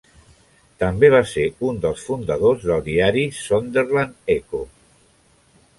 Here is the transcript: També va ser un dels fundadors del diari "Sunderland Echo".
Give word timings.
També 0.83 1.11
va 1.15 1.19
ser 1.31 1.43
un 1.67 1.77
dels 1.83 2.07
fundadors 2.07 2.67
del 2.71 2.83
diari 2.89 3.27
"Sunderland 3.43 4.35
Echo". 4.39 4.65